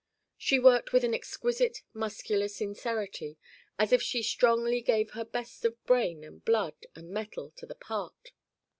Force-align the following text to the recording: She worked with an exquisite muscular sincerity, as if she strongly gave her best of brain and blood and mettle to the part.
She 0.35 0.57
worked 0.57 0.93
with 0.93 1.03
an 1.03 1.13
exquisite 1.13 1.83
muscular 1.93 2.47
sincerity, 2.47 3.37
as 3.77 3.93
if 3.93 4.01
she 4.01 4.23
strongly 4.23 4.81
gave 4.81 5.11
her 5.11 5.23
best 5.23 5.63
of 5.63 5.85
brain 5.85 6.23
and 6.23 6.43
blood 6.43 6.87
and 6.95 7.11
mettle 7.11 7.51
to 7.57 7.67
the 7.67 7.75
part. 7.75 8.31